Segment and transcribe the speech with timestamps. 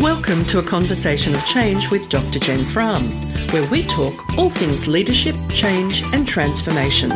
[0.00, 2.38] Welcome to a conversation of change with Dr.
[2.38, 3.02] Jen Frahm,
[3.52, 7.10] where we talk all things leadership, change, and transformation.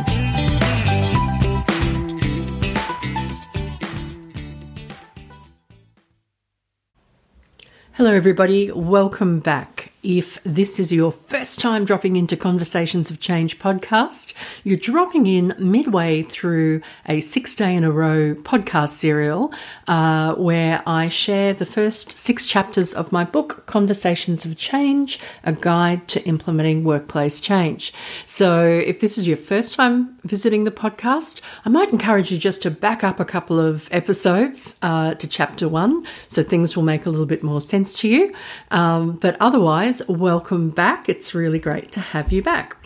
[7.92, 8.70] Hello, everybody.
[8.70, 9.71] Welcome back.
[10.02, 15.54] If this is your first time dropping into Conversations of Change podcast, you're dropping in
[15.60, 19.54] midway through a six day in a row podcast serial
[19.86, 25.52] uh, where I share the first six chapters of my book, Conversations of Change A
[25.52, 27.94] Guide to Implementing Workplace Change.
[28.26, 32.62] So, if this is your first time visiting the podcast, I might encourage you just
[32.62, 37.06] to back up a couple of episodes uh, to chapter one so things will make
[37.06, 38.34] a little bit more sense to you.
[38.72, 41.06] Um, but otherwise, guys, welcome back.
[41.06, 42.76] It's really great to have you back.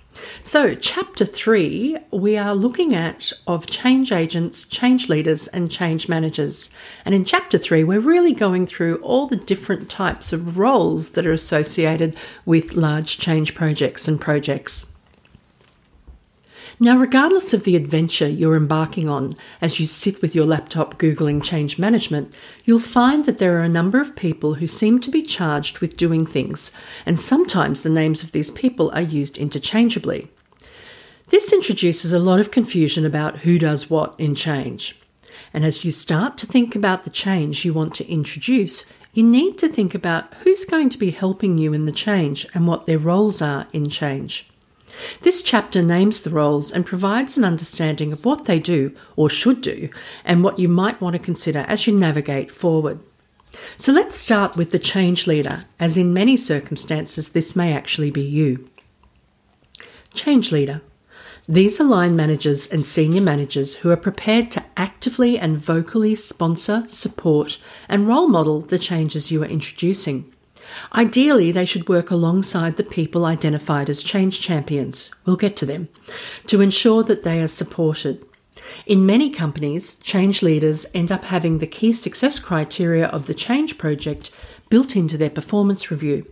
[0.42, 6.70] So, chapter three, we are looking at of change agents, change leaders, and change managers.
[7.04, 11.26] And in chapter three, we're really going through all the different types of roles that
[11.26, 14.92] are associated with large change projects and projects.
[16.78, 21.42] Now, regardless of the adventure you're embarking on as you sit with your laptop Googling
[21.42, 22.34] change management,
[22.66, 25.96] you'll find that there are a number of people who seem to be charged with
[25.96, 26.72] doing things,
[27.06, 30.28] and sometimes the names of these people are used interchangeably.
[31.28, 35.00] This introduces a lot of confusion about who does what in change.
[35.54, 39.56] And as you start to think about the change you want to introduce, you need
[39.60, 42.98] to think about who's going to be helping you in the change and what their
[42.98, 44.50] roles are in change.
[45.22, 49.60] This chapter names the roles and provides an understanding of what they do or should
[49.60, 49.88] do
[50.24, 53.00] and what you might want to consider as you navigate forward.
[53.76, 58.22] So let's start with the change leader, as in many circumstances, this may actually be
[58.22, 58.68] you.
[60.14, 60.82] Change leader.
[61.48, 66.84] These are line managers and senior managers who are prepared to actively and vocally sponsor,
[66.88, 67.58] support,
[67.88, 70.32] and role model the changes you are introducing.
[70.94, 75.88] Ideally, they should work alongside the people identified as change champions, we'll get to them,
[76.46, 78.24] to ensure that they are supported.
[78.84, 83.78] In many companies, change leaders end up having the key success criteria of the change
[83.78, 84.30] project
[84.68, 86.26] built into their performance review.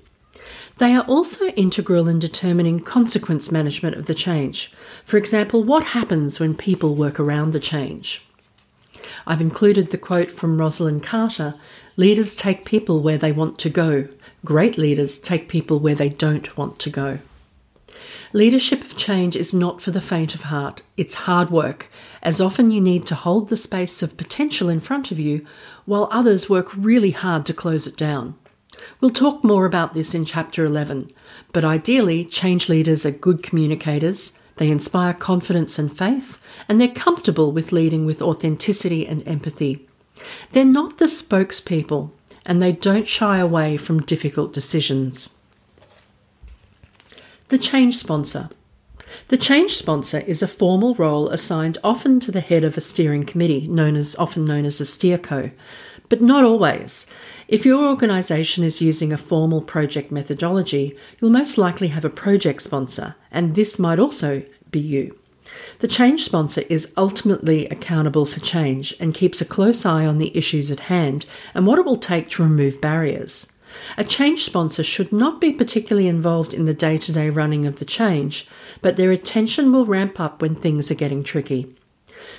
[0.79, 4.73] They are also integral in determining consequence management of the change.
[5.05, 8.27] For example, what happens when people work around the change?
[9.27, 11.55] I've included the quote from Rosalynn Carter
[11.97, 14.09] Leaders take people where they want to go,
[14.45, 17.19] Great leaders take people where they don't want to go.
[18.33, 20.83] Leadership of change is not for the faint of heart.
[20.97, 21.89] It's hard work,
[22.23, 25.47] as often you need to hold the space of potential in front of you
[25.87, 28.35] while others work really hard to close it down.
[29.01, 31.13] We'll talk more about this in chapter 11,
[31.53, 37.53] but ideally, change leaders are good communicators, they inspire confidence and faith, and they're comfortable
[37.53, 39.89] with leading with authenticity and empathy.
[40.53, 42.11] They're not the spokespeople,
[42.45, 45.37] and they don't shy away from difficult decisions.
[47.49, 48.49] The change sponsor.
[49.29, 53.25] The change sponsor is a formal role assigned often to the head of a steering
[53.25, 55.53] committee, known as often known as a steerco,
[56.09, 57.07] but not always.
[57.47, 62.63] If your organisation is using a formal project methodology, you'll most likely have a project
[62.63, 65.19] sponsor, and this might also be you.
[65.81, 70.37] The change sponsor is ultimately accountable for change and keeps a close eye on the
[70.37, 73.53] issues at hand and what it will take to remove barriers.
[73.99, 77.79] A change sponsor should not be particularly involved in the day to day running of
[77.79, 78.47] the change,
[78.83, 81.75] but their attention will ramp up when things are getting tricky.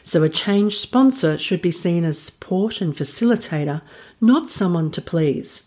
[0.02, 3.82] So, a change sponsor should be seen as support and facilitator,
[4.22, 5.65] not someone to please.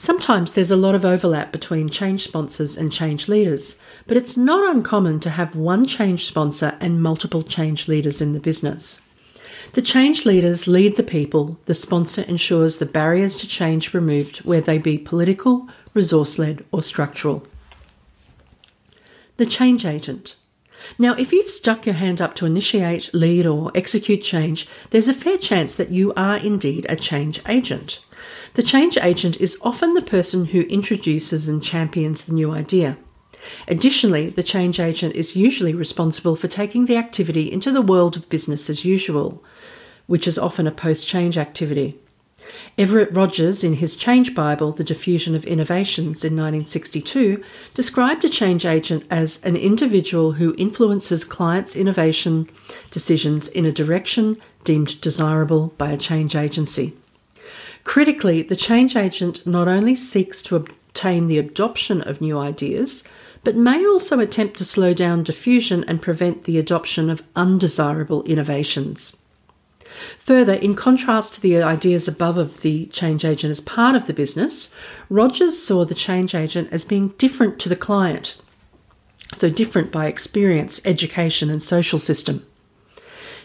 [0.00, 4.72] Sometimes there's a lot of overlap between change sponsors and change leaders, but it's not
[4.72, 9.04] uncommon to have one change sponsor and multiple change leaders in the business.
[9.72, 14.66] The change leaders lead the people, the sponsor ensures the barriers to change removed, whether
[14.66, 17.44] they be political, resource led, or structural.
[19.36, 20.36] The change agent.
[20.96, 25.12] Now, if you've stuck your hand up to initiate, lead, or execute change, there's a
[25.12, 27.98] fair chance that you are indeed a change agent.
[28.54, 32.96] The change agent is often the person who introduces and champions the new idea.
[33.66, 38.28] Additionally, the change agent is usually responsible for taking the activity into the world of
[38.28, 39.42] business as usual,
[40.06, 41.98] which is often a post change activity.
[42.76, 47.42] Everett Rogers, in his Change Bible, The Diffusion of Innovations in 1962,
[47.74, 52.48] described a change agent as an individual who influences clients' innovation
[52.90, 56.96] decisions in a direction deemed desirable by a change agency.
[57.88, 63.02] Critically, the change agent not only seeks to obtain the adoption of new ideas,
[63.42, 69.16] but may also attempt to slow down diffusion and prevent the adoption of undesirable innovations.
[70.18, 74.12] Further, in contrast to the ideas above of the change agent as part of the
[74.12, 74.70] business,
[75.08, 78.36] Rogers saw the change agent as being different to the client.
[79.38, 82.44] So, different by experience, education, and social system.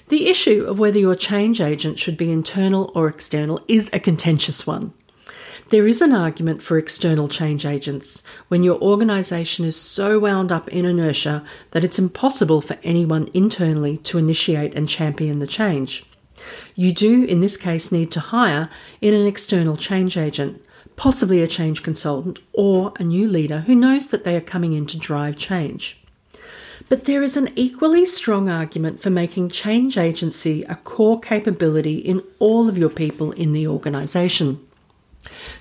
[0.09, 4.67] The issue of whether your change agent should be internal or external is a contentious
[4.67, 4.93] one.
[5.69, 10.67] There is an argument for external change agents when your organisation is so wound up
[10.67, 16.05] in inertia that it's impossible for anyone internally to initiate and champion the change.
[16.75, 18.69] You do, in this case, need to hire
[19.01, 20.61] in an external change agent,
[20.95, 24.85] possibly a change consultant or a new leader who knows that they are coming in
[24.87, 26.02] to drive change.
[26.89, 32.21] But there is an equally strong argument for making change agency a core capability in
[32.39, 34.59] all of your people in the organisation.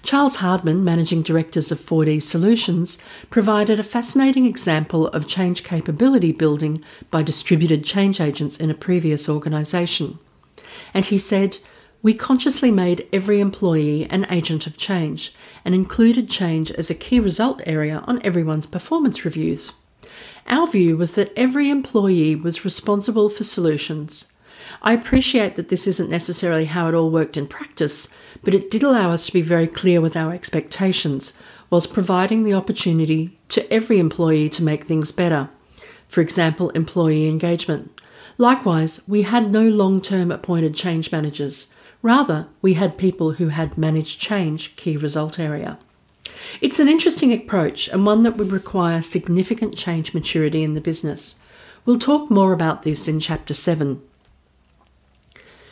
[0.02, 2.98] Charles Hardman, Managing Directors of 4D Solutions,
[3.30, 9.28] provided a fascinating example of change capability building by distributed change agents in a previous
[9.28, 10.18] organisation.
[10.92, 11.58] And he said,
[12.02, 15.32] We consciously made every employee an agent of change
[15.64, 19.72] and included change as a key result area on everyone's performance reviews.
[20.46, 24.26] Our view was that every employee was responsible for solutions.
[24.80, 28.82] I appreciate that this isn't necessarily how it all worked in practice, but it did
[28.82, 31.36] allow us to be very clear with our expectations,
[31.70, 35.48] whilst providing the opportunity to every employee to make things better.
[36.08, 38.00] For example, employee engagement.
[38.38, 41.72] Likewise, we had no long term appointed change managers.
[42.02, 45.78] Rather, we had people who had managed change key result area.
[46.60, 51.38] It's an interesting approach and one that would require significant change maturity in the business.
[51.84, 54.00] We'll talk more about this in Chapter 7.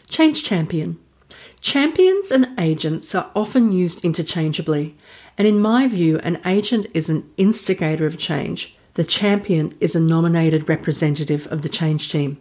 [0.09, 0.99] Change Champion.
[1.61, 4.97] Champions and agents are often used interchangeably,
[5.39, 8.77] and in my view, an agent is an instigator of change.
[8.95, 12.39] The champion is a nominated representative of the change team.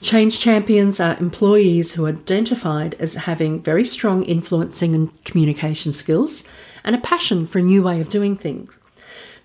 [0.00, 6.46] Change champions are employees who are identified as having very strong influencing and communication skills
[6.86, 8.70] and a passion for a new way of doing things.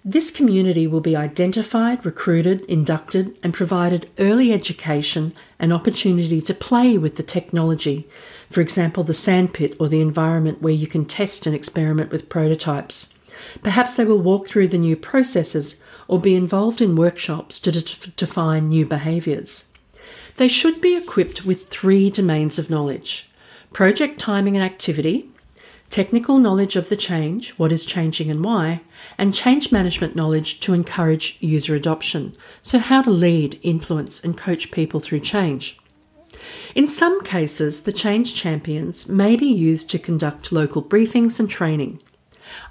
[0.04, 6.98] This community will be identified, recruited, inducted, and provided early education and opportunity to play
[6.98, 8.08] with the technology.
[8.50, 13.14] For example, the sandpit or the environment where you can test and experiment with prototypes.
[13.62, 15.76] Perhaps they will walk through the new processes
[16.08, 19.72] or be involved in workshops to de- define new behaviours.
[20.38, 23.28] They should be equipped with three domains of knowledge
[23.72, 25.31] project timing and activity,
[25.92, 28.82] technical knowledge of the change, what is changing and why,
[29.18, 32.36] and change management knowledge to encourage user adoption.
[32.64, 35.78] So, how to lead, influence, and coach people through change.
[36.74, 42.02] In some cases, the change champions may be used to conduct local briefings and training.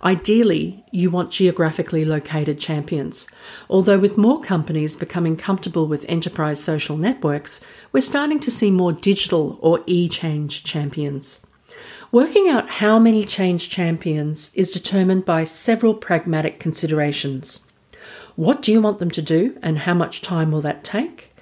[0.03, 3.27] Ideally, you want geographically located champions,
[3.69, 7.61] although with more companies becoming comfortable with enterprise social networks,
[7.93, 11.41] we're starting to see more digital or e change champions.
[12.13, 17.61] Working out how many change champions is determined by several pragmatic considerations.
[18.35, 21.33] What do you want them to do, and how much time will that take?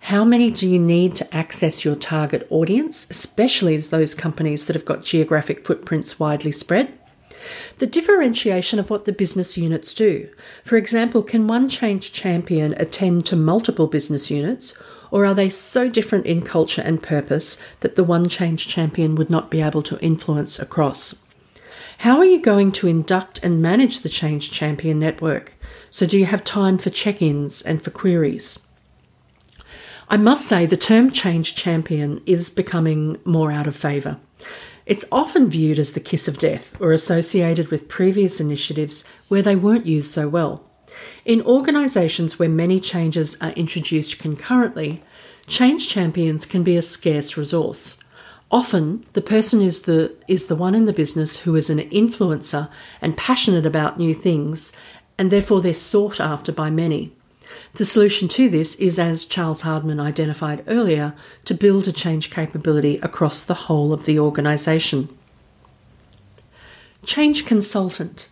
[0.00, 4.74] How many do you need to access your target audience, especially as those companies that
[4.74, 6.92] have got geographic footprints widely spread?
[7.78, 10.28] The differentiation of what the business units do.
[10.64, 14.76] For example, can one change champion attend to multiple business units,
[15.10, 19.30] or are they so different in culture and purpose that the one change champion would
[19.30, 21.22] not be able to influence across?
[21.98, 25.54] How are you going to induct and manage the change champion network?
[25.90, 28.58] So, do you have time for check ins and for queries?
[30.08, 34.18] I must say, the term change champion is becoming more out of favour.
[34.84, 39.56] It's often viewed as the kiss of death or associated with previous initiatives where they
[39.56, 40.62] weren't used so well.
[41.24, 45.02] In organisations where many changes are introduced concurrently,
[45.46, 47.96] change champions can be a scarce resource.
[48.50, 52.70] Often, the person is the, is the one in the business who is an influencer
[53.00, 54.72] and passionate about new things,
[55.18, 57.12] and therefore they're sought after by many.
[57.74, 62.98] The solution to this is, as Charles Hardman identified earlier, to build a change capability
[62.98, 65.08] across the whole of the organisation.
[67.04, 68.28] Change consultant.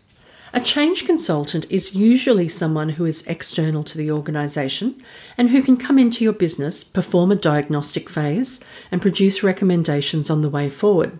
[0.56, 5.02] A change consultant is usually someone who is external to the organisation
[5.36, 8.60] and who can come into your business, perform a diagnostic phase,
[8.92, 11.18] and produce recommendations on the way forward.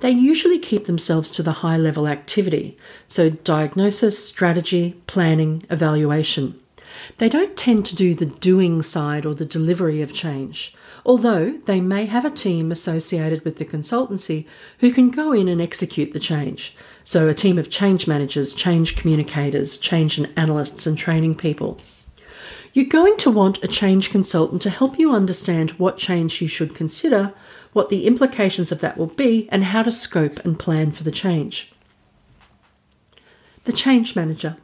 [0.00, 6.60] They usually keep themselves to the high level activity, so diagnosis, strategy, planning, evaluation.
[7.16, 11.80] They don't tend to do the doing side or the delivery of change, although they
[11.80, 14.46] may have a team associated with the consultancy
[14.80, 16.76] who can go in and execute the change,
[17.08, 21.78] so, a team of change managers, change communicators, change analysts, and training people.
[22.72, 26.74] You're going to want a change consultant to help you understand what change you should
[26.74, 27.32] consider,
[27.72, 31.12] what the implications of that will be, and how to scope and plan for the
[31.12, 31.72] change.
[33.66, 34.56] The Change Manager.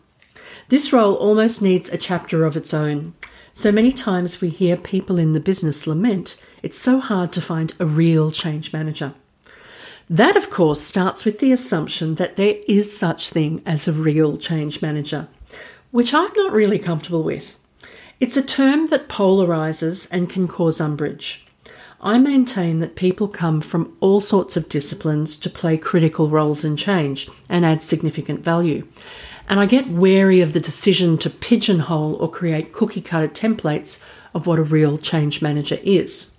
[0.68, 3.14] This role almost needs a chapter of its own.
[3.52, 7.72] So many times we hear people in the business lament it's so hard to find
[7.78, 9.14] a real change manager.
[10.12, 14.36] That, of course, starts with the assumption that there is such thing as a real
[14.36, 15.26] change manager,
[15.90, 17.56] which I'm not really comfortable with.
[18.20, 21.46] It's a term that polarizes and can cause umbrage.
[22.02, 26.76] I maintain that people come from all sorts of disciplines to play critical roles in
[26.76, 28.86] change and add significant value.
[29.48, 34.04] And I get wary of the decision to pigeonhole or create cookie cutter templates
[34.34, 36.31] of what a real change manager is.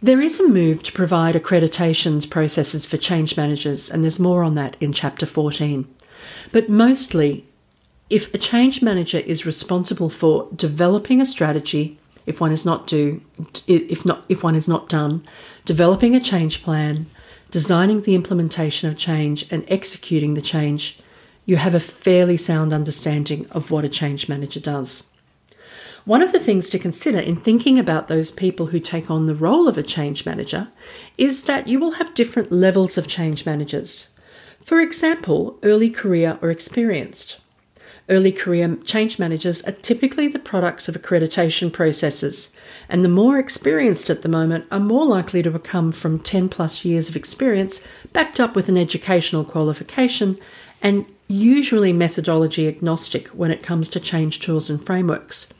[0.00, 4.54] There is a move to provide accreditations processes for change managers, and there's more on
[4.54, 5.92] that in Chapter 14.
[6.52, 7.44] But mostly,
[8.08, 13.22] if a change manager is responsible for developing a strategy, if one is not do
[13.66, 15.24] if not if one is not done
[15.64, 17.06] developing a change plan
[17.50, 21.00] designing the implementation of change and executing the change
[21.46, 25.07] you have a fairly sound understanding of what a change manager does
[26.08, 29.34] one of the things to consider in thinking about those people who take on the
[29.34, 30.68] role of a change manager
[31.18, 34.08] is that you will have different levels of change managers
[34.64, 37.38] for example early career or experienced
[38.10, 42.54] Early career change managers are typically the products of accreditation processes,
[42.88, 46.86] and the more experienced at the moment are more likely to come from 10 plus
[46.86, 47.84] years of experience,
[48.14, 50.38] backed up with an educational qualification,
[50.80, 55.52] and usually methodology agnostic when it comes to change tools and frameworks.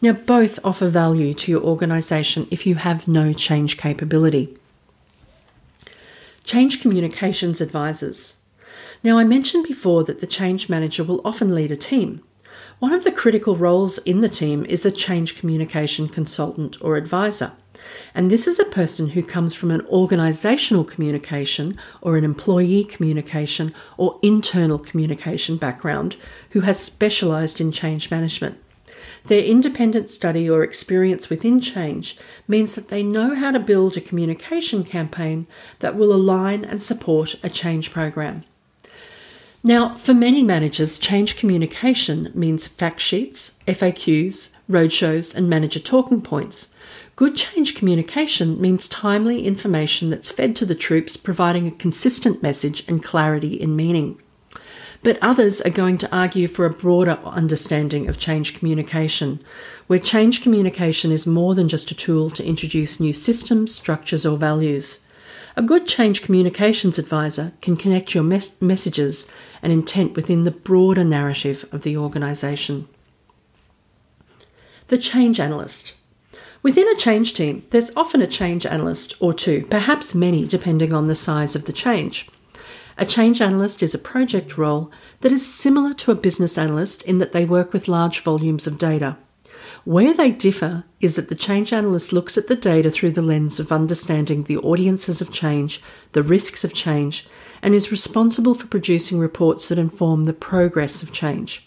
[0.00, 4.56] Now, both offer value to your organisation if you have no change capability.
[6.44, 8.38] Change Communications Advisors.
[9.02, 12.22] Now, I mentioned before that the change manager will often lead a team.
[12.78, 17.52] One of the critical roles in the team is a change communication consultant or advisor.
[18.14, 23.74] And this is a person who comes from an organisational communication or an employee communication
[23.96, 26.16] or internal communication background
[26.50, 28.58] who has specialised in change management.
[29.26, 32.16] Their independent study or experience within change
[32.46, 35.48] means that they know how to build a communication campaign
[35.80, 38.44] that will align and support a change program.
[39.64, 46.68] Now, for many managers, change communication means fact sheets, FAQs, roadshows, and manager talking points.
[47.16, 52.84] Good change communication means timely information that's fed to the troops, providing a consistent message
[52.86, 54.20] and clarity in meaning.
[55.06, 59.38] But others are going to argue for a broader understanding of change communication,
[59.86, 64.36] where change communication is more than just a tool to introduce new systems, structures, or
[64.36, 64.98] values.
[65.54, 69.30] A good change communications advisor can connect your mes- messages
[69.62, 72.88] and intent within the broader narrative of the organisation.
[74.88, 75.94] The change analyst.
[76.64, 81.06] Within a change team, there's often a change analyst or two, perhaps many depending on
[81.06, 82.28] the size of the change.
[82.98, 87.18] A change analyst is a project role that is similar to a business analyst in
[87.18, 89.18] that they work with large volumes of data.
[89.84, 93.60] Where they differ is that the change analyst looks at the data through the lens
[93.60, 97.28] of understanding the audiences of change, the risks of change,
[97.62, 101.66] and is responsible for producing reports that inform the progress of change.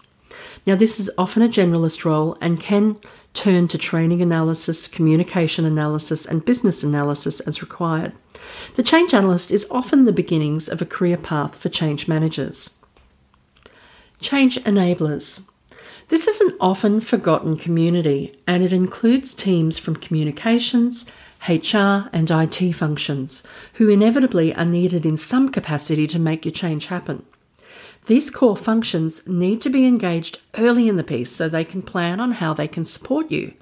[0.66, 2.98] Now, this is often a generalist role and can
[3.34, 8.14] turn to training analysis, communication analysis, and business analysis as required.
[8.76, 12.78] The change analyst is often the beginnings of a career path for change managers.
[14.20, 15.50] Change enablers.
[16.10, 21.06] This is an often forgotten community and it includes teams from communications,
[21.48, 23.44] HR, and IT functions
[23.74, 27.26] who inevitably are needed in some capacity to make your change happen.
[28.10, 32.20] These core functions need to be engaged early in the piece so they can plan
[32.20, 33.54] on how they can support you.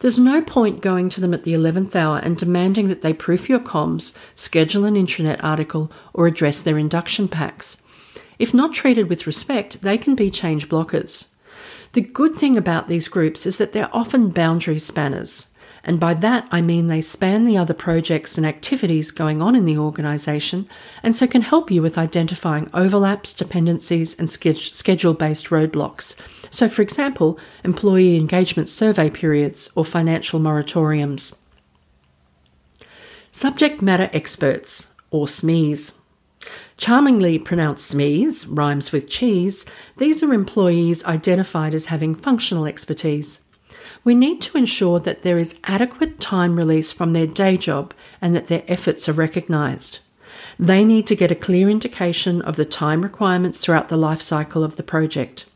[0.00, 3.48] There's no point going to them at the 11th hour and demanding that they proof
[3.48, 7.76] your comms, schedule an intranet article, or address their induction packs.
[8.40, 11.26] If not treated with respect, they can be change blockers.
[11.92, 15.51] The good thing about these groups is that they're often boundary spanners.
[15.84, 19.64] And by that, I mean they span the other projects and activities going on in
[19.64, 20.68] the organisation
[21.02, 26.14] and so can help you with identifying overlaps, dependencies, and schedule based roadblocks.
[26.50, 31.36] So, for example, employee engagement survey periods or financial moratoriums.
[33.32, 35.98] Subject matter experts, or SMEs.
[36.76, 39.64] Charmingly pronounced SMEs, rhymes with cheese,
[39.96, 43.44] these are employees identified as having functional expertise.
[44.04, 48.34] We need to ensure that there is adequate time release from their day job and
[48.34, 50.00] that their efforts are recognised.
[50.58, 54.64] They need to get a clear indication of the time requirements throughout the life cycle
[54.64, 55.46] of the project.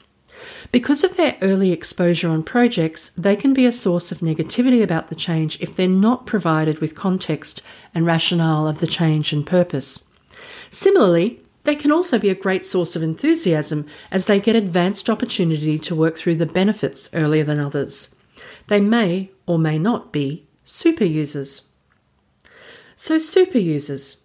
[0.71, 5.09] Because of their early exposure on projects, they can be a source of negativity about
[5.09, 7.63] the change if they're not provided with context
[7.95, 10.05] and rationale of the change and purpose.
[10.71, 15.79] Similarly, they can also be a great source of enthusiasm as they get advanced opportunity
[15.81, 18.16] to work through the benefits earlier than others.
[18.69, 21.63] They may or may not be super users.
[22.97, 24.17] So, super users.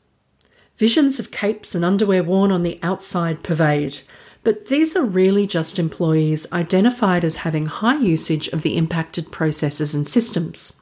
[0.78, 4.02] Visions of capes and underwear worn on the outside pervade,
[4.44, 9.94] but these are really just employees identified as having high usage of the impacted processes
[9.94, 10.74] and systems.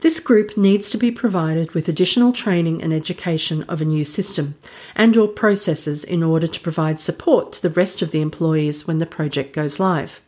[0.00, 4.54] This group needs to be provided with additional training and education of a new system
[4.94, 8.98] and or processes in order to provide support to the rest of the employees when
[8.98, 10.20] the project goes live.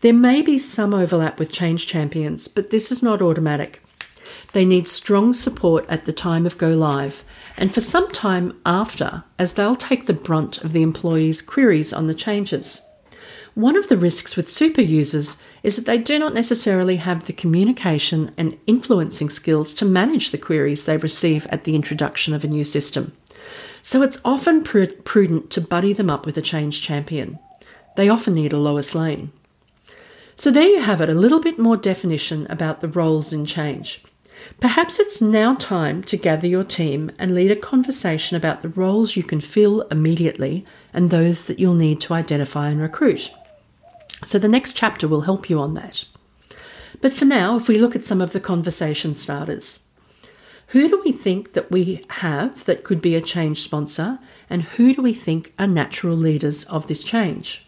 [0.00, 3.82] There may be some overlap with change champions, but this is not automatic.
[4.52, 7.24] They need strong support at the time of go live
[7.56, 12.06] and for some time after, as they'll take the brunt of the employee's queries on
[12.06, 12.86] the changes.
[13.54, 17.32] One of the risks with super users is that they do not necessarily have the
[17.32, 22.48] communication and influencing skills to manage the queries they receive at the introduction of a
[22.48, 23.16] new system.
[23.82, 27.40] So it's often prudent to buddy them up with a change champion.
[27.96, 29.32] They often need a Lois Lane.
[30.38, 34.04] So there you have it, a little bit more definition about the roles in change.
[34.60, 39.16] Perhaps it's now time to gather your team and lead a conversation about the roles
[39.16, 43.32] you can fill immediately and those that you'll need to identify and recruit.
[44.24, 46.04] So the next chapter will help you on that.
[47.00, 49.80] But for now, if we look at some of the conversation starters,
[50.68, 54.94] who do we think that we have that could be a change sponsor, and who
[54.94, 57.67] do we think are natural leaders of this change?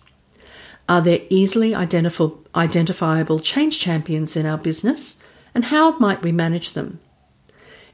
[0.90, 5.22] Are there easily identifiable change champions in our business
[5.54, 6.98] and how might we manage them?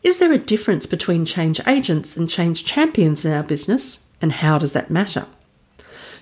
[0.02, 4.56] Is there a difference between change agents and change champions in our business, and how
[4.56, 5.26] does that matter?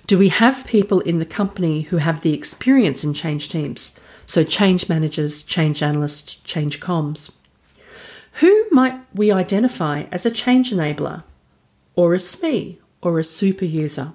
[0.05, 4.43] Do we have people in the company who have the experience in change teams, so
[4.43, 7.31] change managers, change analysts, change comms?
[8.41, 11.23] Who might we identify as a change enabler,
[11.95, 14.11] or a SME, or a super user?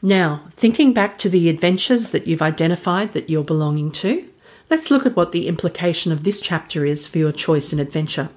[0.00, 4.28] Now, thinking back to the adventures that you've identified that you're belonging to,
[4.70, 8.28] Let's look at what the implication of this chapter is for your choice in adventure.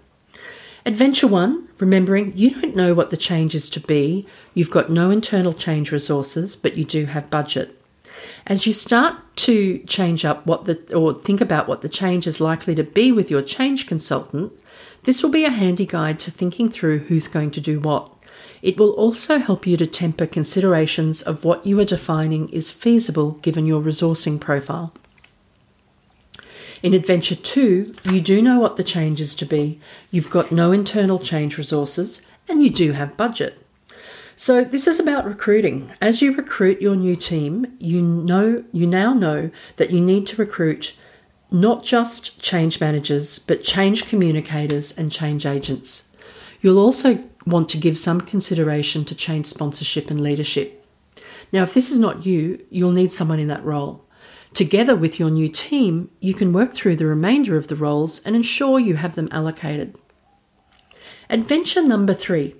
[0.85, 5.11] Adventure 1, remembering you don't know what the change is to be, you've got no
[5.11, 7.77] internal change resources, but you do have budget.
[8.47, 12.39] As you start to change up what the or think about what the change is
[12.39, 14.53] likely to be with your change consultant,
[15.03, 18.09] this will be a handy guide to thinking through who's going to do what.
[18.61, 23.31] It will also help you to temper considerations of what you are defining is feasible
[23.41, 24.93] given your resourcing profile.
[26.83, 30.71] In Adventure 2, you do know what the change is to be, you've got no
[30.71, 33.63] internal change resources, and you do have budget.
[34.35, 35.91] So this is about recruiting.
[36.01, 40.35] As you recruit your new team, you know you now know that you need to
[40.35, 40.93] recruit
[41.51, 46.09] not just change managers, but change communicators and change agents.
[46.61, 50.85] You'll also want to give some consideration to change sponsorship and leadership.
[51.51, 54.05] Now, if this is not you, you'll need someone in that role.
[54.53, 58.35] Together with your new team, you can work through the remainder of the roles and
[58.35, 59.97] ensure you have them allocated.
[61.29, 62.55] Adventure number three.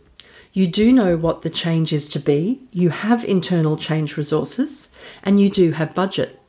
[0.54, 4.90] You do know what the change is to be, you have internal change resources,
[5.24, 6.40] and you do have budget.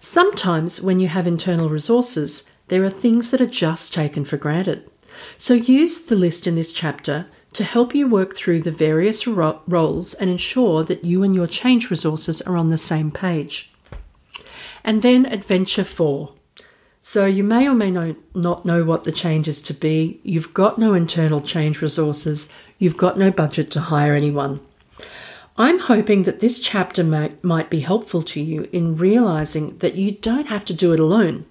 [0.00, 4.90] Sometimes, when you have internal resources, there are things that are just taken for granted.
[5.38, 9.60] So, use the list in this chapter to help you work through the various ro-
[9.66, 13.70] roles and ensure that you and your change resources are on the same page
[14.86, 16.32] and then Adventure 4.
[17.02, 20.20] So you may or may not know what the change is to be.
[20.22, 22.50] You've got no internal change resources.
[22.78, 24.60] You've got no budget to hire anyone.
[25.58, 30.12] I'm hoping that this chapter might, might be helpful to you in realizing that you
[30.12, 31.46] don't have to do it alone.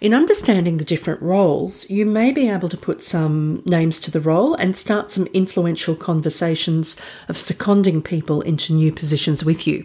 [0.00, 4.20] In understanding the different roles, you may be able to put some names to the
[4.20, 9.84] role and start some influential conversations of seconding people into new positions with you.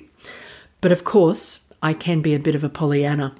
[0.81, 3.35] But of course, I can be a bit of a Pollyanna.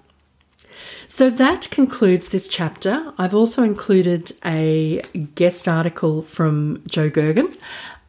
[1.07, 3.13] So that concludes this chapter.
[3.17, 5.01] I've also included a
[5.35, 7.57] guest article from Joe Gergen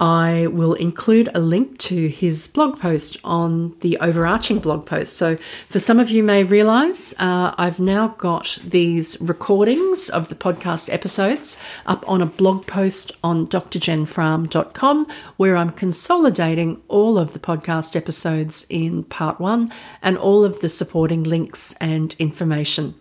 [0.01, 5.17] I will include a link to his blog post on the overarching blog post.
[5.17, 5.37] So,
[5.69, 10.93] for some of you may realize, uh, I've now got these recordings of the podcast
[10.93, 15.07] episodes up on a blog post on drjenfrahm.com
[15.37, 20.69] where I'm consolidating all of the podcast episodes in part one and all of the
[20.69, 22.95] supporting links and information.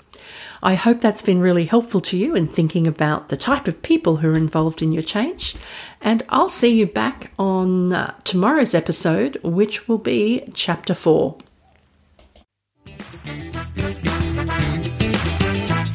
[0.62, 4.18] I hope that's been really helpful to you in thinking about the type of people
[4.18, 5.56] who are involved in your change.
[6.02, 11.38] And I'll see you back on uh, tomorrow's episode, which will be Chapter 4.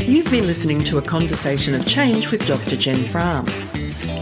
[0.00, 2.76] You've been listening to A Conversation of Change with Dr.
[2.76, 3.48] Jen Frahm.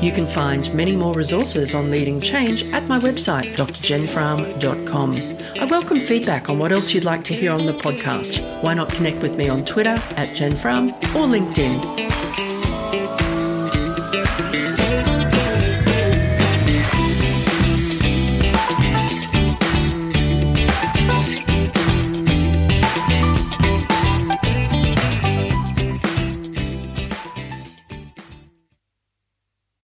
[0.02, 5.16] You can find many more resources on leading change at my website, drjenfrahm.com.
[5.60, 8.62] I welcome feedback on what else you'd like to hear on the podcast.
[8.62, 12.10] Why not connect with me on Twitter at jenfrahm or LinkedIn?